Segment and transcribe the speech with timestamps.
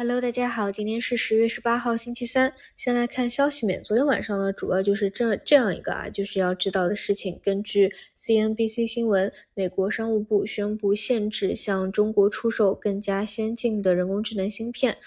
[0.00, 2.54] Hello，大家好，今天是十月十八号，星期三。
[2.76, 7.40] 先来看消息面，昨天晚上呢，主要就是这这样一个啊，就是要知道的事情。
[7.42, 14.98] 根据 CNBC 新闻，美国商务部宣布限制向中国出售更加先进的人工智能芯片。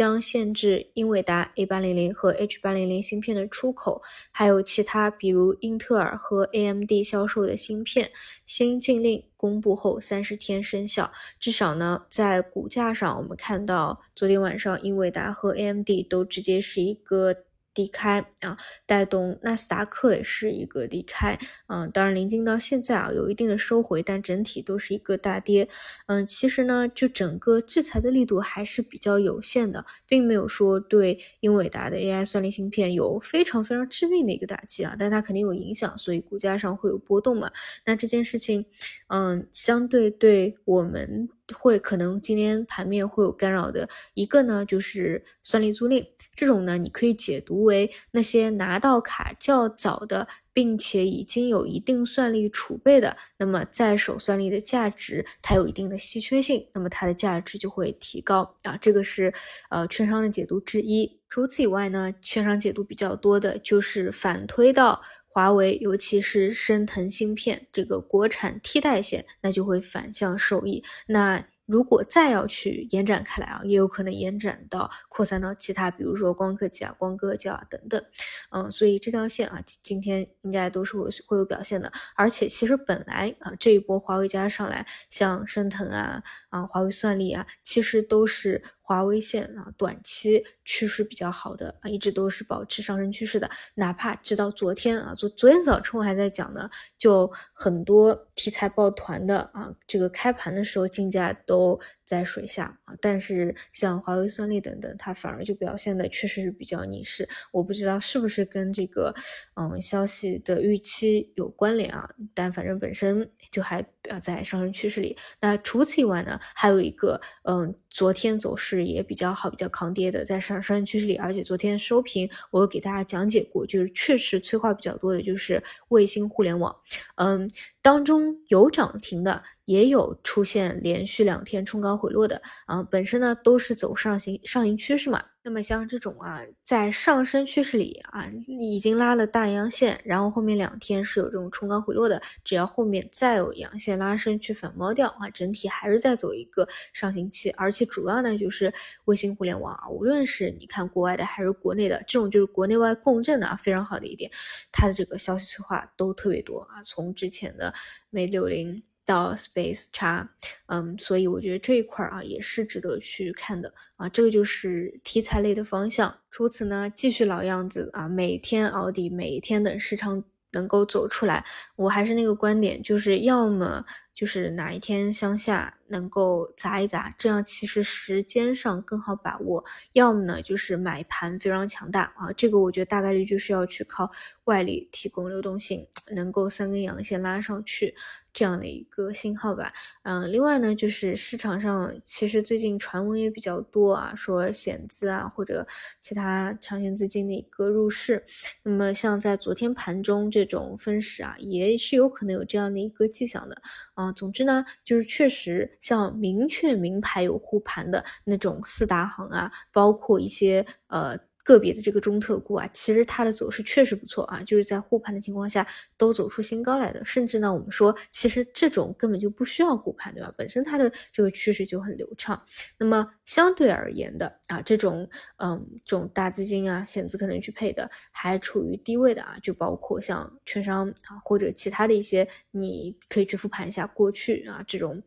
[0.00, 8.10] 将限制英伟达 A800 和 H800 芯片的出口，还有其他比如英特尔和 AMD 销售的芯片。
[8.46, 17.36] 新禁令公布后三十天生效，至少呢，在股价上，我们看到昨天晚上英伟达和 AMD 都直接是一个。
[17.72, 18.56] 低开啊，
[18.86, 21.38] 带动纳斯达克也是一个低开，
[21.68, 25.68] 嗯，当然临近到现在啊，有一定的收回，但整体都是一个大跌，
[26.06, 37.50] 嗯，其实呢，就整个制裁的力度还是比较有限的，并没有说对英伟达的 AI 算力芯片有非常非常致命的一个打击啊，但它肯定有影响，所以股价上会有波动嘛。
[37.86, 38.66] 那这件事情，
[39.08, 46.04] 嗯，相对对我们会可能今天盘面会有干扰的一个呢，就是算力租赁。
[46.34, 58.76] 这种呢，你可以解读为那些拿到卡较早的，并且已经有一定算力储备的，那么在手算力的价值它有一定的稀缺性，那么它的价值就会提高啊。
[58.78, 59.32] 这个是
[59.68, 61.20] 呃券商的解读之一。
[61.28, 70.82] 除此以外呢，券商解读比较多的就是反推到华为，尤其是升腾芯片这个国产替代线，那就会反向受益。
[71.06, 78.04] 那如果再要去延展开来啊，也有可能延展到扩散到其他，比如说光刻机啊、光刻胶啊等等，
[78.50, 81.92] 嗯，所以这条线啊，今天应该都是会会有表现的。
[82.16, 88.62] 而且其实本来啊，这一波华为加上来，像升腾啊、啊华为算力啊，其实都是。
[88.90, 93.48] 华为线啊，短期趋势比较好的啊，一直都是保持上升趋势的。
[93.76, 101.78] 哪怕直到昨天啊，昨昨天早晨我还在讲呢，就很多题材抱团的啊，这个开盘的时候竞价都
[102.10, 102.94] 在水下啊。
[103.00, 107.28] 但是像华为算力等等，它反而就表现的确实是比较逆势。
[107.52, 109.14] 我不知道是不是跟这个
[109.54, 113.80] 嗯消息的预期有关联啊，但反正本身就还
[114.10, 115.16] 啊在上升趋势里。
[115.40, 117.74] 那除此以外呢，还有一个嗯。
[117.92, 126.72] 昨天走势也比较好，比较抗跌的，在上上升趋势里，而且昨天收评我给大家讲解过，就是确实催化比较多的，就是卫星互联网，
[127.16, 127.50] 嗯，
[127.82, 135.22] 当中有涨停的，也有出现连续两天冲高回落的，啊，本身呢都是走上行上行趋势嘛。
[135.42, 148.70] 那么像这种啊，在上升趋势里啊，已经拉了大阳线，然后后面两天是有这种冲高回落的，只要后面再有阳线拉伸去反包掉啊，整体还是在走一个上行期，而且主要呢就是
[149.06, 154.30] 卫星互联网啊，无论是你看国外的还是国内的，这种就是国内外共振的啊，非常好的一点，
[154.70, 157.72] 它的这个消息催化都特别多啊，从之前的
[158.12, 158.82] Mate 六零。
[159.10, 160.30] 到 Space 叉，
[160.66, 166.16] 嗯，所以我觉得这一块啊也是值得去看的啊，这个就是题材类的方向。
[166.30, 170.22] 除此呢，继续老样子啊，每天熬底，每一天等时长
[170.52, 171.44] 能够走出来。
[171.74, 173.84] 我还是那个观点，就是要么
[174.20, 179.64] 就是哪一天向下能够砸一砸，这样其实时间上更好把握；
[179.94, 184.10] 要么呢就是买盘非常强大啊，这个我觉得大概率就是要去靠
[184.44, 187.94] 外力提供流动性，能够三根阳线拉上去。
[188.32, 189.72] 这样的一个信号吧，
[190.04, 195.66] 嗯，另外呢，就是市场上其实最近传闻也比较多啊，说险资啊或者
[196.00, 198.24] 其他长线资金的一个入市，
[198.62, 203.60] 那么像在昨天盘中这种分时啊，也是有可能有这样的一个迹象的，
[203.94, 211.18] 啊，总之呢，就是确实像明确名牌有护盘的那种四大行啊，包括一些呃。
[211.42, 220.32] 个别的这个中特估啊，其实它的走势确实不错啊，就是在护盘的情况下都走出新高来的，甚至呢，我们说其实这种根本就不需要护盘，对吧？
[220.36, 222.40] 本身它的这个趋势就很流畅。
[222.78, 225.08] 那么相对而言的啊，这种
[225.38, 235.02] 嗯这种大资金啊、险资可能去配的还处于低位的啊，就包括像券商啊或者其他的一些，你可以去复盘一下过去啊这种。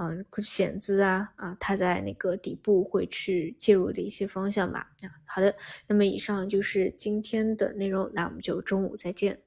[0.00, 4.92] 嗯，险资啊啊，它在那个底部会去介入的一些方向吧。
[5.02, 5.52] 啊，好的，
[5.88, 9.40] 那么以上就是今天的内容，那我们就中午再见。